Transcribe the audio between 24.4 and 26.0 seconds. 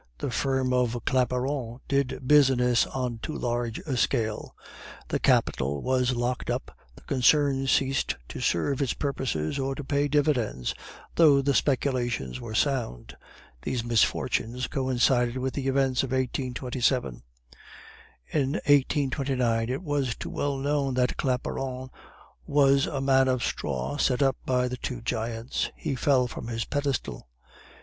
by the two giants; he